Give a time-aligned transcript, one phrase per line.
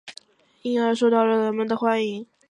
[0.63, 2.25] 因而受到人们的欢迎。